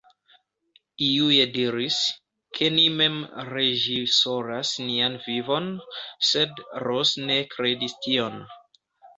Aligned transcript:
Iuj 1.07 1.35
diris, 1.57 1.97
ke 2.59 2.69
ni 2.77 2.85
mem 3.01 3.19
reĝisoras 3.51 4.73
nian 4.87 5.19
vivon, 5.29 5.69
sed 6.31 6.65
Ros 6.89 7.17
ne 7.29 7.41
kredis 7.57 7.99
tion. 8.09 8.43